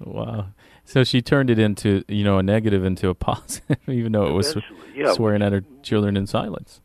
[0.00, 0.46] Wow.
[0.84, 4.32] So she turned it into, you know, a negative into a positive, even though it
[4.32, 4.56] was
[4.94, 6.80] yeah, swearing at her children in silence.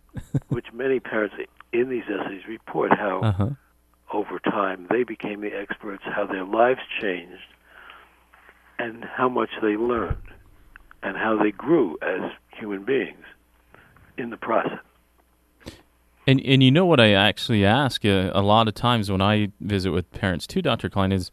[0.49, 1.35] which many parents
[1.73, 3.49] in these essays report how uh-huh
[4.15, 7.43] over time they became the experts, how their lives changed,
[8.79, 10.17] and how much they learned,
[11.03, 13.23] and how they grew as human beings
[14.17, 14.79] in the process.
[16.27, 19.49] And and you know what I actually ask uh, a lot of times when I
[19.59, 20.89] visit with parents too, Dr.
[20.89, 21.29] Klein, is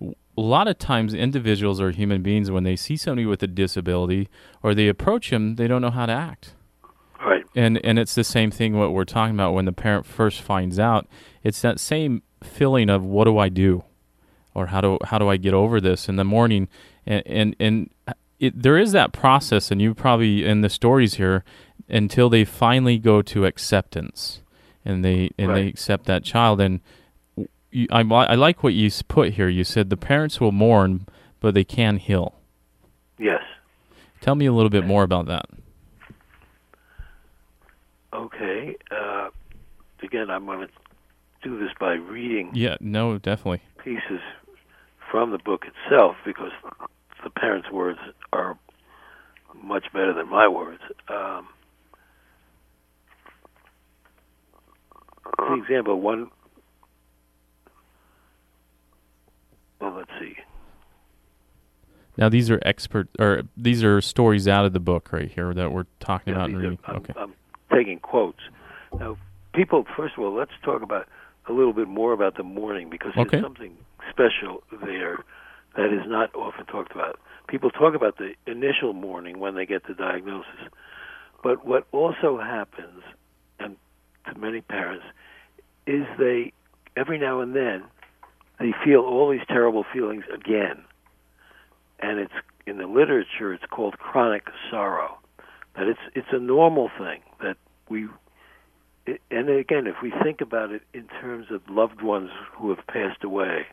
[0.00, 4.28] a lot of times individuals or human beings when they see somebody with a disability
[4.62, 6.54] or they approach them, they don't know how to act.
[7.22, 7.44] Right.
[7.54, 10.78] And and it's the same thing what we're talking about when the parent first finds
[10.78, 11.06] out.
[11.42, 13.84] It's that same feeling of what do I do,
[14.54, 16.68] or how do how do I get over this in the mourning,
[17.04, 17.90] and and, and
[18.40, 21.44] it, there is that process, and you probably in the stories here
[21.88, 24.40] until they finally go to acceptance,
[24.84, 25.54] and they and right.
[25.54, 26.60] they accept that child.
[26.60, 26.80] And
[27.70, 29.48] you, I I like what you put here.
[29.48, 31.06] You said the parents will mourn,
[31.40, 32.34] but they can heal.
[33.18, 33.42] Yes.
[34.22, 35.46] Tell me a little bit more about that.
[38.12, 38.76] Okay.
[38.90, 39.28] Uh,
[40.02, 40.72] again, I'm going to
[41.42, 42.50] do this by reading.
[42.54, 43.62] Yeah, no, definitely.
[43.82, 44.20] Pieces
[45.10, 46.52] from the book itself because
[47.22, 47.98] the parents' words
[48.32, 48.58] are
[49.62, 50.80] much better than my words.
[51.08, 51.48] Um,
[55.36, 56.30] for example, one.
[59.80, 60.36] Well, let's see.
[62.16, 65.72] Now these are expert or these are stories out of the book right here that
[65.72, 66.50] we're talking yeah, about.
[66.50, 67.14] Are, I'm, okay.
[67.16, 67.34] I'm
[67.72, 68.40] taking quotes.
[68.98, 69.16] Now,
[69.54, 71.08] people, first of all, let's talk about
[71.48, 73.28] a little bit more about the mourning because okay.
[73.30, 73.76] there's something
[74.10, 75.24] special there
[75.76, 77.18] that is not often talked about.
[77.48, 80.68] People talk about the initial mourning when they get the diagnosis,
[81.42, 83.02] but what also happens,
[83.58, 83.76] and
[84.26, 85.04] to many parents,
[85.86, 86.52] is they
[86.96, 87.84] every now and then
[88.58, 90.84] they feel all these terrible feelings again,
[91.98, 92.32] and it's
[92.66, 95.18] in the literature it's called chronic sorrow.
[95.76, 97.56] That it's it's a normal thing that
[97.88, 98.08] we
[99.30, 103.24] and again, if we think about it in terms of loved ones who have passed
[103.24, 103.66] away,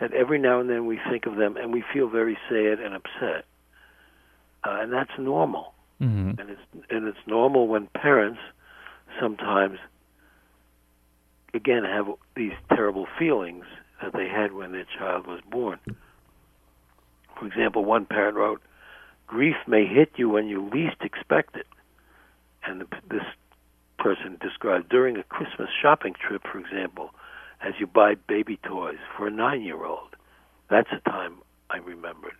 [0.00, 2.94] that every now and then we think of them and we feel very sad and
[2.94, 3.44] upset,
[4.64, 5.72] uh, and that's normal.
[6.00, 6.40] Mm-hmm.
[6.40, 8.40] And it's and it's normal when parents
[9.20, 9.78] sometimes
[11.52, 13.64] again have these terrible feelings
[14.02, 15.78] that they had when their child was born.
[17.38, 18.60] For example, one parent wrote,
[19.26, 21.66] "Grief may hit you when you least expect it,"
[22.66, 23.24] and the, this
[23.98, 27.14] person described during a Christmas shopping trip, for example,
[27.64, 30.16] as you buy baby toys for a nine-year-old.
[30.70, 31.38] That's a time
[31.70, 32.32] I remembered.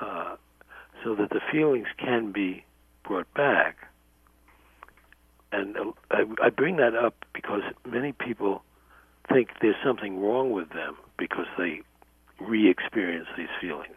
[0.00, 0.36] Uh,
[1.02, 2.64] so that the feelings can be
[3.04, 3.88] brought back.
[5.52, 8.62] And uh, I, I bring that up because many people
[9.32, 11.80] think there's something wrong with them because they
[12.40, 13.96] re-experience these feelings,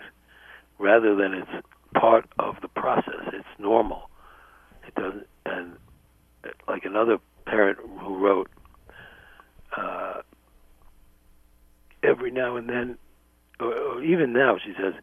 [0.80, 3.28] rather than it's part of the process.
[3.34, 4.10] It's normal.
[4.88, 5.78] It doesn't, and
[6.68, 8.50] like another parent who wrote,
[9.78, 10.22] uh,
[12.04, 12.98] every now and then,
[13.60, 14.94] or, or even now, she says,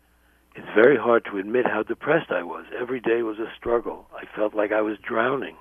[0.55, 2.67] It's very hard to admit how depressed I was.
[2.79, 4.07] Every day was a struggle.
[4.15, 5.57] I felt like I was drowning.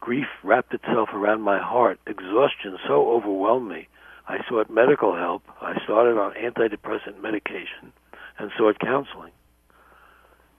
[0.00, 1.98] Grief wrapped itself around my heart.
[2.06, 3.88] Exhaustion so overwhelmed me.
[4.28, 5.42] I sought medical help.
[5.60, 7.92] I started on antidepressant medication
[8.38, 9.32] and sought counseling.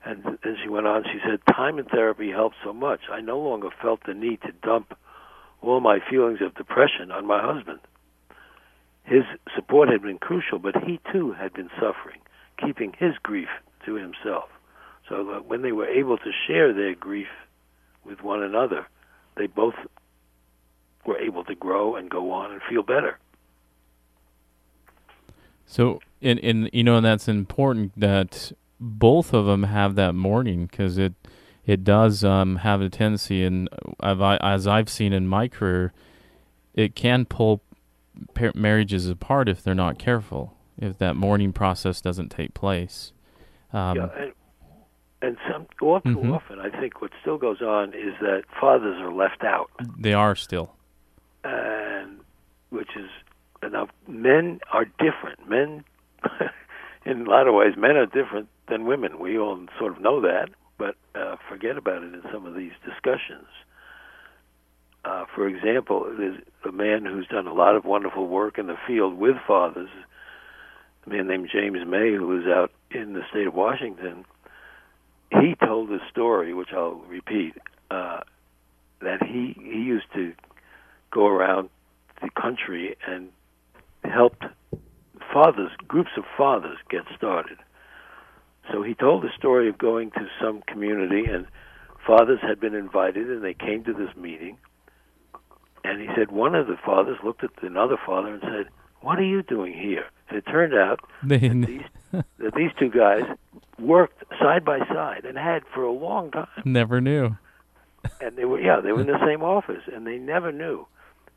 [0.04, 3.02] And then she went on, she said, Time in therapy helped so much.
[3.12, 4.96] I no longer felt the need to dump
[5.68, 7.80] all my feelings of depression on my husband.
[9.04, 9.24] His
[9.56, 12.20] support had been crucial, but he too had been suffering,
[12.64, 13.50] keeping his grief
[13.86, 14.50] to himself.
[15.08, 17.28] So that when they were able to share their grief
[18.04, 18.88] with one another,
[19.38, 19.76] they both
[21.06, 23.20] were able to grow and go on and feel better.
[25.68, 30.66] So, and, and you know, and that's important that both of them have that mourning
[30.66, 31.14] because it
[31.66, 33.70] it does um, have a tendency, and
[34.02, 35.94] as I've seen in my career,
[36.74, 37.62] it can pull
[38.34, 40.54] par- marriages apart if they're not careful.
[40.78, 43.14] If that mourning process doesn't take place.
[43.72, 44.34] Um, yeah, and,
[45.22, 46.34] and some too mm-hmm.
[46.34, 49.70] often, I think what still goes on is that fathers are left out.
[49.98, 50.74] They are still,
[51.44, 52.20] and
[52.70, 53.10] which is
[53.64, 53.90] enough.
[54.08, 55.50] Men are different.
[55.50, 55.84] Men,
[57.06, 59.20] in a lot of ways, men are different than women.
[59.20, 62.74] We all sort of know that, but uh, forget about it in some of these
[62.86, 63.48] discussions.
[65.04, 68.78] Uh, for example, there's a man who's done a lot of wonderful work in the
[68.88, 69.90] field with fathers,
[71.06, 74.26] a man named James May, who was out in the state of Washington.
[75.32, 77.54] He told a story, which I'll repeat,
[77.92, 78.22] uh,
[79.02, 80.34] that he he used to
[81.12, 81.70] go around
[82.22, 83.30] the country and
[84.04, 84.44] helped
[85.32, 87.58] fathers, groups of fathers, get started.
[88.72, 91.46] So he told the story of going to some community, and
[92.06, 94.58] fathers had been invited, and they came to this meeting.
[95.84, 98.70] And he said one of the fathers looked at another father and said,
[99.02, 103.24] "What are you doing here?" And it turned out that these, that these two guys
[103.78, 106.48] worked side by side and had for a long time.
[106.64, 107.38] Never knew.
[108.20, 110.88] And they were yeah, they were in the same office, and they never knew.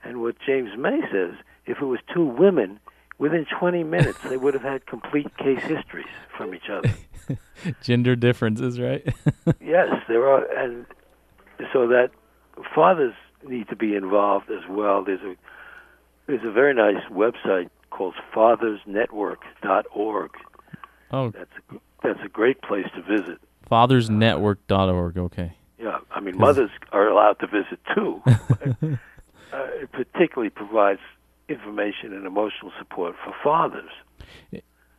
[0.02, 1.34] And what James May says,
[1.66, 2.80] if it was two women,
[3.18, 6.90] within 20 minutes they would have had complete case histories from each other.
[7.82, 9.04] Gender differences, right?
[9.60, 10.86] yes, there are, and
[11.72, 12.10] so that
[12.74, 13.14] fathers
[13.46, 15.04] need to be involved as well.
[15.04, 15.36] There's a
[16.26, 20.30] there's a very nice website called fathersnetwork.org.
[21.10, 23.38] Oh, that's a, that's a great place to visit.
[23.70, 25.18] Fathersnetwork.org.
[25.18, 25.52] Okay.
[25.78, 28.22] Yeah, I mean mothers are allowed to visit too.
[29.50, 31.00] Uh, it particularly provides
[31.48, 33.90] information and emotional support for fathers.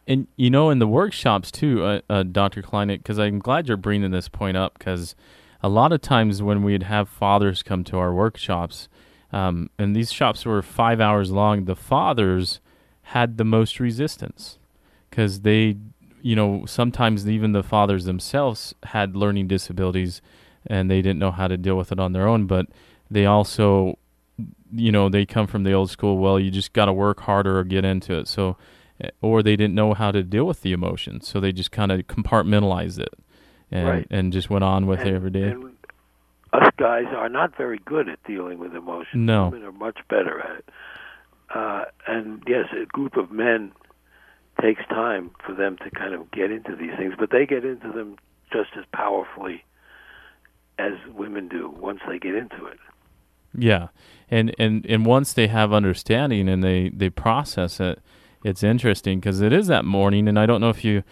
[0.09, 2.63] And you know, in the workshops too, uh, uh, Dr.
[2.63, 5.15] Klein, because I'm glad you're bringing this point up, because
[5.61, 8.89] a lot of times when we'd have fathers come to our workshops,
[9.31, 12.59] um, and these shops were five hours long, the fathers
[13.03, 14.57] had the most resistance
[15.11, 15.77] because they,
[16.23, 20.23] you know, sometimes even the fathers themselves had learning disabilities
[20.65, 22.65] and they didn't know how to deal with it on their own, but
[23.11, 23.99] they also
[24.71, 27.57] you know they come from the old school well you just got to work harder
[27.57, 28.55] or get into it so
[29.21, 32.01] or they didn't know how to deal with the emotions so they just kind of
[32.07, 33.13] compartmentalized it
[33.71, 34.07] and right.
[34.09, 35.53] and just went on with and, it every day.
[36.53, 39.13] us guys are not very good at dealing with emotions.
[39.13, 39.49] No.
[39.49, 40.69] Women are much better at it.
[41.53, 43.71] Uh, and yes a group of men
[44.61, 47.91] takes time for them to kind of get into these things but they get into
[47.91, 48.17] them
[48.51, 49.63] just as powerfully
[50.79, 52.79] as women do once they get into it.
[53.57, 53.87] Yeah,
[54.29, 57.99] and and and once they have understanding and they they process it,
[58.43, 60.27] it's interesting because it is that mourning.
[60.27, 61.03] And I don't know if you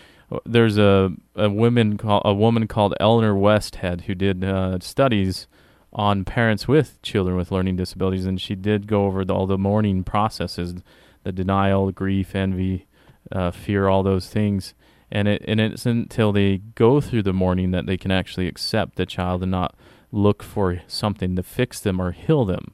[0.45, 5.47] there's a a woman called a woman called Eleanor Westhead who did uh, studies
[5.93, 9.57] on parents with children with learning disabilities, and she did go over the, all the
[9.57, 10.75] mourning processes,
[11.23, 12.85] the denial, grief, envy,
[13.31, 14.73] uh, fear, all those things.
[15.09, 18.95] And it and it's until they go through the mourning that they can actually accept
[18.95, 19.75] the child and not
[20.11, 22.73] look for something to fix them or heal them.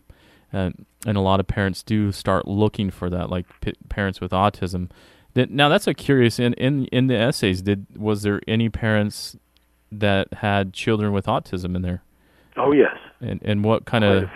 [1.06, 4.90] And a lot of parents do start looking for that, like p- parents with autism.
[5.36, 7.62] Now that's a curious in, in in the essays.
[7.62, 9.36] Did was there any parents
[9.92, 12.04] that had children with autism in there?
[12.56, 12.96] Oh yes.
[13.20, 14.30] And and what kind of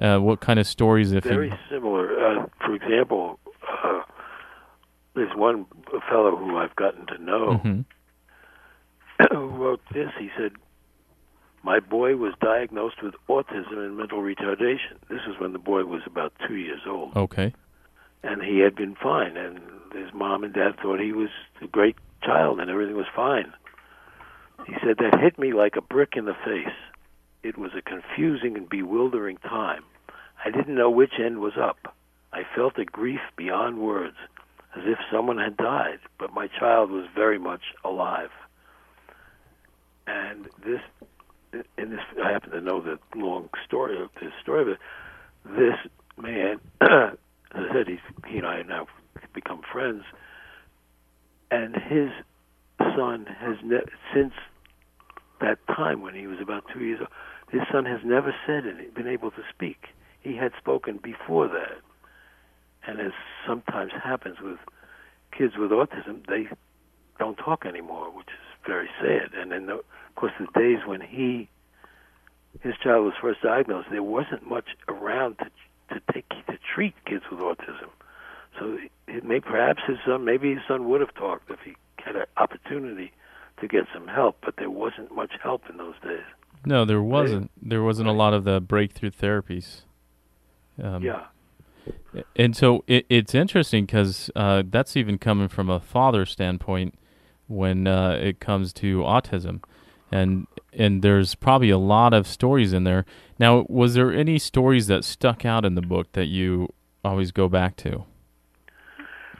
[0.00, 1.12] uh, what kind of stories?
[1.12, 1.56] If very you...
[1.70, 2.42] similar.
[2.42, 3.38] Uh, for example,
[3.84, 4.02] uh,
[5.14, 5.66] there's one
[6.08, 7.80] fellow who I've gotten to know mm-hmm.
[9.34, 10.10] who wrote this.
[10.18, 10.52] He said,
[11.68, 14.96] my boy was diagnosed with autism and mental retardation.
[15.10, 17.14] This was when the boy was about two years old.
[17.14, 17.52] Okay.
[18.22, 19.60] And he had been fine, and
[19.92, 21.28] his mom and dad thought he was
[21.60, 23.52] a great child and everything was fine.
[24.66, 26.74] He said, That hit me like a brick in the face.
[27.42, 29.84] It was a confusing and bewildering time.
[30.42, 31.94] I didn't know which end was up.
[32.32, 34.16] I felt a grief beyond words,
[34.74, 38.30] as if someone had died, but my child was very much alive.
[40.06, 40.80] And this,
[41.52, 45.76] in this, I happen to know the long story of this story, but this
[46.16, 46.88] man, as
[47.54, 48.86] I said, he's, he and I have now
[49.34, 50.02] become friends,
[51.50, 52.10] and his
[52.78, 53.78] son has ne-
[54.14, 54.32] since
[55.40, 57.10] that time when he was about two years old,
[57.50, 59.86] his son has never said it, been able to speak.
[60.20, 61.78] He had spoken before that,
[62.86, 63.12] and as
[63.46, 64.58] sometimes happens with
[65.36, 66.48] kids with autism, they
[67.18, 69.32] don't talk anymore, which is very sad.
[69.34, 71.48] And then, the, of course, the days when he,
[72.60, 75.50] his child was first diagnosed, there wasn't much around to
[75.90, 77.88] to take to treat kids with autism.
[78.58, 82.16] So it may perhaps his son, maybe his son would have talked if he had
[82.16, 83.12] an opportunity
[83.60, 86.24] to get some help, but there wasn't much help in those days.
[86.64, 87.50] No, there wasn't.
[87.62, 89.82] There wasn't a lot of the breakthrough therapies.
[90.82, 91.26] Um, yeah.
[92.36, 96.94] And so it, it's interesting because uh, that's even coming from a father standpoint
[97.46, 99.62] when uh, it comes to autism,
[100.10, 103.04] and and there's probably a lot of stories in there.
[103.38, 106.72] Now, was there any stories that stuck out in the book that you
[107.04, 108.04] always go back to?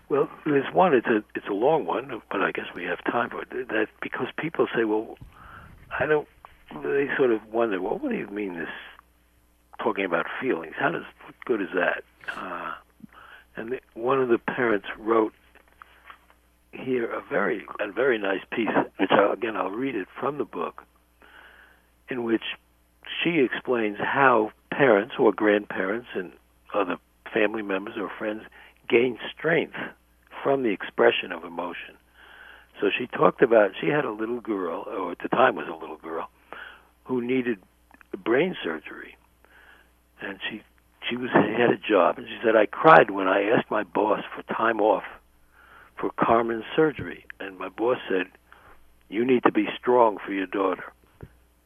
[0.09, 0.95] Well, there's one.
[0.95, 3.69] It's a it's a long one, but I guess we have time for it.
[3.69, 5.19] That because people say, well,
[5.99, 6.29] I don't.
[6.83, 8.69] They sort of wonder, well, what do you mean this
[9.83, 10.75] talking about feelings?
[10.79, 12.05] How does what good is that?
[12.37, 12.73] Uh,
[13.57, 15.33] and the, one of the parents wrote
[16.79, 18.69] here a very a very nice piece,
[18.99, 20.85] which I, again I'll read it from the book,
[22.09, 22.43] in which
[23.23, 26.33] she explains how parents or grandparents and
[26.75, 26.97] other
[27.33, 28.43] family members or friends
[28.89, 29.77] gain strength
[30.43, 31.97] from the expression of emotion.
[32.81, 35.75] So she talked about she had a little girl, or at the time was a
[35.75, 36.31] little girl,
[37.05, 37.59] who needed
[38.25, 39.17] brain surgery,
[40.21, 40.63] and she
[41.09, 44.23] she was had a job, and she said I cried when I asked my boss
[44.35, 45.05] for time off
[45.99, 48.27] for Carmen's surgery, and my boss said,
[49.09, 50.93] "You need to be strong for your daughter."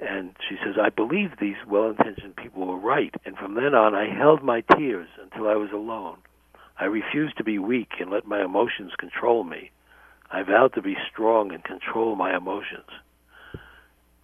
[0.03, 3.95] And she says, I believed these well intentioned people were right, and from then on
[3.95, 6.19] I held my tears until I was alone.
[6.79, 9.71] I refused to be weak and let my emotions control me.
[10.33, 12.89] I vowed to be strong and control my emotions.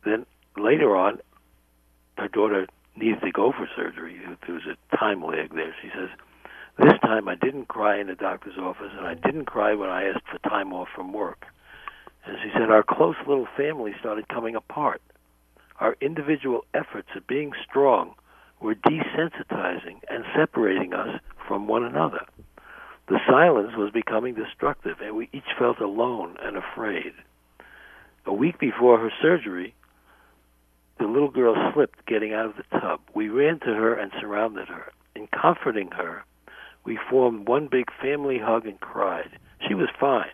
[0.04, 1.20] Then later on,
[2.16, 4.18] her daughter needed to go for surgery.
[4.46, 5.74] There was a time lag there.
[5.80, 6.08] She says,
[6.78, 10.04] This time I didn't cry in the doctor's office, and I didn't cry when I
[10.04, 11.44] asked for time off from work.
[12.26, 15.00] As she said, Our close little family started coming apart
[15.80, 18.14] our individual efforts at being strong
[18.60, 22.26] were desensitizing and separating us from one another.
[23.08, 27.12] The silence was becoming destructive, and we each felt alone and afraid.
[28.26, 29.74] A week before her surgery,
[30.98, 33.00] the little girl slipped getting out of the tub.
[33.14, 34.92] We ran to her and surrounded her.
[35.14, 36.24] In comforting her,
[36.88, 39.28] we formed one big family hug and cried.
[39.68, 40.30] She was fine,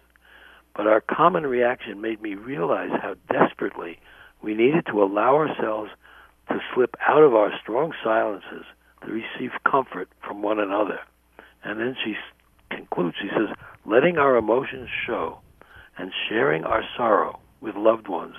[0.77, 3.99] but our common reaction made me realize how desperately
[4.41, 5.91] we needed to allow ourselves
[6.49, 8.65] to slip out of our strong silences
[9.05, 11.01] to receive comfort from one another.
[11.65, 12.15] And then she
[12.71, 13.53] concludes, she says,
[13.85, 15.41] letting our emotions show
[15.99, 18.37] and sharing our sorrow with loved ones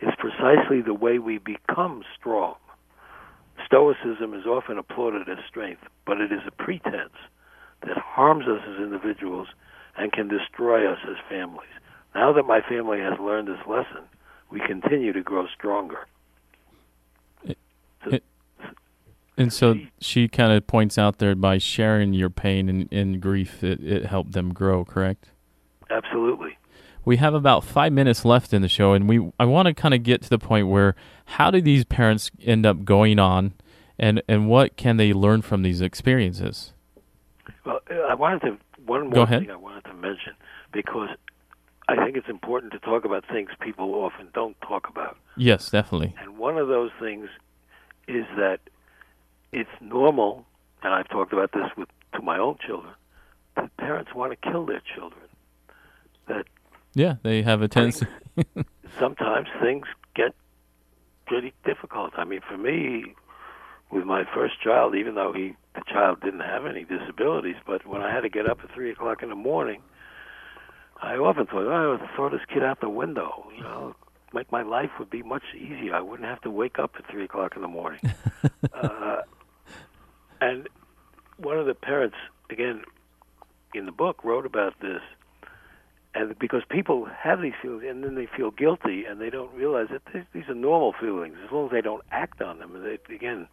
[0.00, 2.56] is precisely the way we become strong.
[3.66, 7.14] Stoicism is often applauded as strength, but it is a pretense
[7.86, 9.48] that harms us as individuals
[9.96, 11.68] and can destroy us as families.
[12.14, 14.02] Now that my family has learned this lesson,
[14.50, 16.06] we continue to grow stronger.
[17.46, 18.18] so,
[19.36, 23.64] and so she kind of points out there by sharing your pain and, and grief,
[23.64, 25.30] it, it helped them grow, correct?
[25.90, 26.58] Absolutely.
[27.04, 29.92] We have about five minutes left in the show, and we I want to kind
[29.92, 33.54] of get to the point where how do these parents end up going on,
[33.98, 36.72] and and what can they learn from these experiences?
[37.64, 40.34] Well, uh, I wanted to one more thing I wanted to mention
[40.72, 41.08] because
[41.88, 45.16] I think it's important to talk about things people often don't talk about.
[45.36, 46.14] Yes, definitely.
[46.20, 47.28] And one of those things
[48.08, 48.60] is that
[49.52, 50.46] it's normal,
[50.82, 52.92] and I've talked about this with to my own children,
[53.56, 55.22] that parents want to kill their children.
[56.28, 56.46] That
[56.94, 58.06] yeah, they have a tendency.
[58.98, 60.34] sometimes things get
[61.26, 62.12] pretty difficult.
[62.16, 63.14] I mean, for me,
[63.90, 68.02] with my first child, even though he the child didn't have any disabilities, but when
[68.02, 69.82] I had to get up at three o'clock in the morning
[71.02, 73.48] I often thought, oh, I would throw this kid out the window.
[73.56, 73.96] You know,
[74.32, 75.94] make my life would be much easier.
[75.94, 78.00] I wouldn't have to wake up at three o'clock in the morning.
[78.72, 79.22] uh,
[80.40, 80.68] and
[81.38, 82.16] one of the parents,
[82.50, 82.82] again,
[83.74, 85.00] in the book, wrote about this,
[86.14, 89.88] and because people have these feelings, and then they feel guilty, and they don't realize
[89.90, 90.02] that
[90.32, 92.76] these are normal feelings as long as they don't act on them.
[92.76, 93.48] And they, again,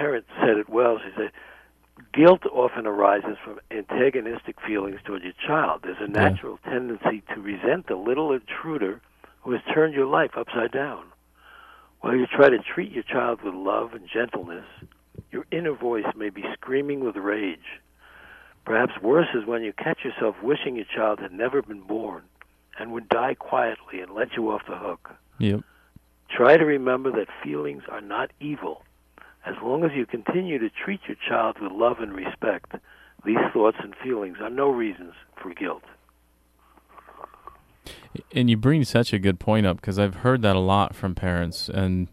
[0.00, 0.98] parent said it well.
[0.98, 1.30] She said,
[2.14, 5.80] guilt often arises from antagonistic feelings toward your child.
[5.82, 6.72] There's a natural yeah.
[6.72, 9.00] tendency to resent the little intruder
[9.42, 11.04] who has turned your life upside down.
[12.00, 14.64] While you try to treat your child with love and gentleness,
[15.30, 17.80] your inner voice may be screaming with rage.
[18.64, 22.22] Perhaps worse is when you catch yourself wishing your child had never been born
[22.78, 25.10] and would die quietly and let you off the hook.
[25.38, 25.60] Yep.
[26.30, 28.82] Try to remember that feelings are not evil.
[29.46, 32.72] As long as you continue to treat your child with love and respect,
[33.24, 35.82] these thoughts and feelings are no reasons for guilt.
[38.32, 41.14] And you bring such a good point up because I've heard that a lot from
[41.14, 42.08] parents, and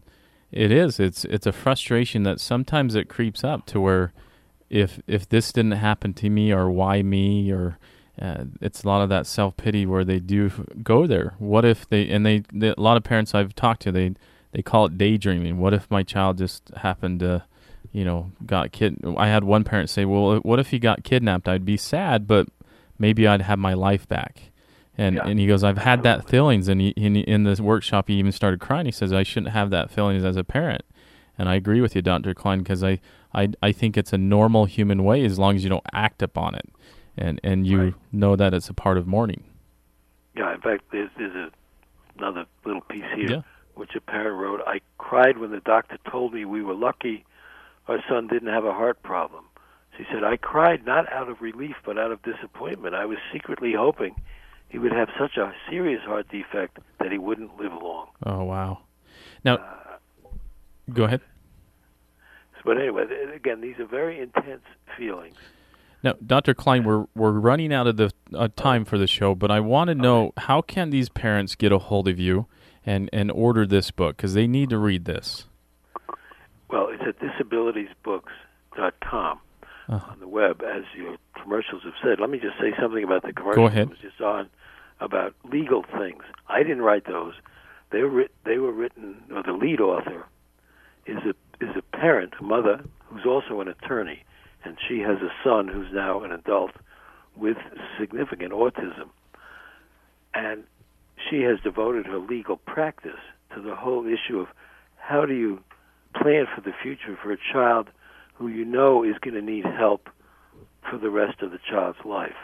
[0.52, 4.12] it is it's it's a frustration that sometimes it creeps up to where
[4.70, 7.78] if if this didn't happen to me or why me or
[8.20, 10.50] uh, it's a lot of that self pity where they do
[10.82, 11.34] go there.
[11.38, 14.14] What if they and they, they, a lot of parents I've talked to they
[14.52, 15.58] they call it daydreaming.
[15.58, 17.44] What if my child just happened to,
[17.92, 18.96] you know, got kid?
[19.16, 21.48] I had one parent say, "Well, what if he got kidnapped?
[21.48, 22.48] I'd be sad, but
[22.98, 24.50] maybe I'd have my life back."
[24.96, 25.26] And yeah.
[25.26, 28.32] and he goes, "I've had that feelings." And he, in in this workshop, he even
[28.32, 28.86] started crying.
[28.86, 30.82] He says, "I shouldn't have that feelings as a parent."
[31.38, 32.34] And I agree with you, Dr.
[32.34, 33.00] Klein, because I,
[33.32, 36.56] I I think it's a normal human way as long as you don't act upon
[36.56, 36.68] it
[37.18, 37.94] and and you right.
[38.12, 39.44] know that it's a part of mourning.
[40.36, 41.50] Yeah, in fact, there's, there's a,
[42.16, 43.42] another little piece here, yeah.
[43.78, 44.60] Which a parent wrote.
[44.66, 47.24] I cried when the doctor told me we were lucky
[47.88, 49.44] our son didn't have a heart problem.
[49.96, 52.94] She said, I cried not out of relief, but out of disappointment.
[52.94, 54.14] I was secretly hoping
[54.68, 58.08] he would have such a serious heart defect that he wouldn't live long.
[58.24, 58.80] Oh, wow.
[59.44, 60.28] Now, uh,
[60.92, 61.22] go ahead.
[62.64, 63.04] But anyway,
[63.34, 64.62] again, these are very intense
[64.96, 65.36] feelings.
[66.02, 66.54] Now, Dr.
[66.54, 69.88] Klein, we're we're running out of the uh, time for the show, but I want
[69.88, 72.46] to know how can these parents get a hold of you
[72.88, 75.44] and and order this book because they need to read this.
[76.70, 79.40] Well, it's at disabilitiesbooks.com
[79.88, 80.10] uh-huh.
[80.10, 82.20] on the web, as your commercials have said.
[82.20, 83.90] Let me just say something about the commercials Go ahead.
[83.90, 84.48] was just on
[85.00, 86.22] about legal things.
[86.48, 87.34] I didn't write those.
[87.90, 90.26] They were they were written, or the lead author
[91.06, 91.34] is a
[91.64, 94.24] is a parent, a mother who's also an attorney
[94.64, 96.72] and she has a son who's now an adult
[97.36, 97.58] with
[97.98, 99.10] significant autism.
[100.34, 100.64] And
[101.28, 103.20] she has devoted her legal practice
[103.54, 104.48] to the whole issue of
[104.96, 105.60] how do you
[106.14, 107.88] plan for the future for a child
[108.34, 110.08] who you know is going to need help
[110.88, 112.36] for the rest of the child's life.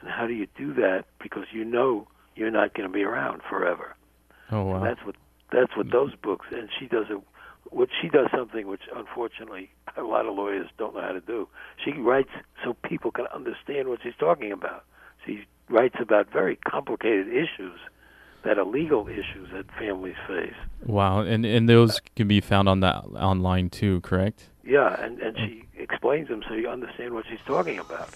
[0.00, 2.06] And how do you do that because you know
[2.36, 3.94] you're not going to be around forever.
[4.50, 4.76] Oh wow.
[4.76, 5.16] And that's what
[5.50, 7.20] that's what those books and she does a
[7.68, 11.48] what she does something which unfortunately a lot of lawyers don't know how to do.
[11.84, 12.30] She writes
[12.64, 14.84] so people can understand what she's talking about.
[15.26, 17.78] She writes about very complicated issues
[18.44, 20.54] that are legal issues that families face.
[20.84, 24.48] Wow, and and those can be found on that online too, correct?
[24.64, 28.08] Yeah, and and she explains them so you understand what she's talking about.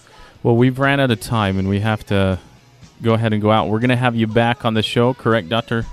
[0.42, 2.38] Well, we've ran out of time, and we have to
[3.02, 3.68] go ahead and go out.
[3.68, 5.84] We're going to have you back on the show, correct, Doctor?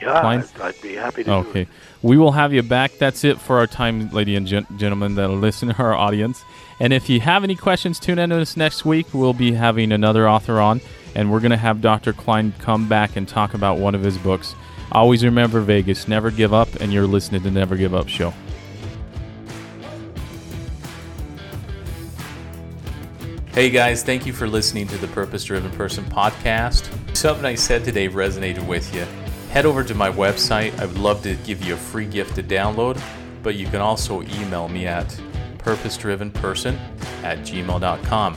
[0.00, 0.44] Yeah, Klein?
[0.56, 1.32] I'd, I'd be happy to.
[1.32, 1.66] Okay.
[2.02, 2.92] We will have you back.
[2.98, 6.42] That's it for our time, ladies and gen- gentlemen that listen to our audience.
[6.80, 9.06] And if you have any questions, tune in to us next week.
[9.14, 10.80] We'll be having another author on,
[11.14, 12.12] and we're going to have Dr.
[12.12, 14.54] Klein come back and talk about one of his books.
[14.90, 18.34] Always remember Vegas, never give up, and you're listening to Never Give Up Show.
[23.52, 26.88] Hey guys, thank you for listening to the Purpose Driven Person podcast.
[27.16, 29.06] Something I said today resonated with you
[29.52, 30.76] head over to my website.
[30.78, 33.00] I would love to give you a free gift to download,
[33.42, 35.08] but you can also email me at
[35.58, 36.78] purposedrivenperson
[37.22, 38.36] at gmail.com.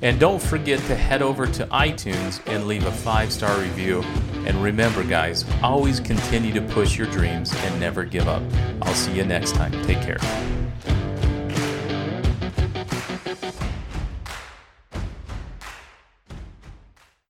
[0.00, 4.02] And don't forget to head over to iTunes and leave a five star review.
[4.46, 8.42] And remember, guys, always continue to push your dreams and never give up.
[8.82, 9.72] I'll see you next time.
[9.84, 10.18] Take care.